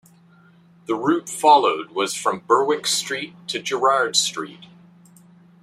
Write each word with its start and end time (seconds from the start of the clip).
The 0.87 0.95
route 0.95 1.29
followed 1.29 1.91
was 1.91 2.15
from 2.15 2.39
Berwick 2.47 2.87
Street 2.87 3.35
to 3.49 3.61
Gerrard 3.61 4.15
Street. 4.15 4.65